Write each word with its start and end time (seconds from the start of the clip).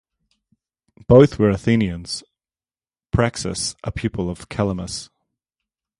Both 1.07 1.37
were 1.37 1.51
Athenians, 1.51 2.23
Praxias 3.11 3.75
a 3.83 3.91
pupil 3.91 4.31
of 4.31 4.49
Calamis. 4.49 5.09